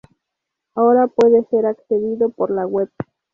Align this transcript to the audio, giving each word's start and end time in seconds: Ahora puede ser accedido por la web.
Ahora 0.73 1.05
puede 1.05 1.43
ser 1.43 1.67
accedido 1.67 2.31
por 2.31 2.49
la 2.49 2.65
web. 2.65 2.89